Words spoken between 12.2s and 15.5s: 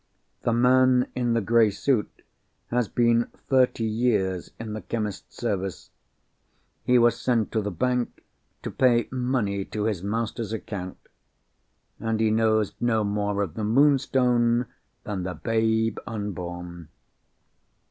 knows no more of the Moonstone than the